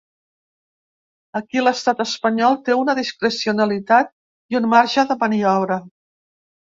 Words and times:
Aquí 1.39 1.61
l’estat 1.65 1.99
espanyol 2.05 2.57
té 2.69 2.77
una 2.83 2.95
discrecionalitat 2.99 4.09
i 4.55 4.59
un 4.61 4.67
marge 4.73 5.05
de 5.13 5.19
maniobra. 5.25 5.79